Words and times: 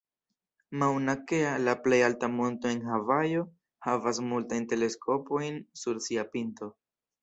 Mauna 0.83 1.13
Kea, 1.31 1.51
la 1.65 1.75
plej 1.89 1.99
alta 2.07 2.31
monto 2.39 2.73
en 2.77 2.81
Havajo, 2.89 3.45
havas 3.91 4.25
multajn 4.33 4.69
teleskopojn 4.75 5.65
sur 5.85 6.07
sia 6.09 6.31
pinto. 6.37 6.77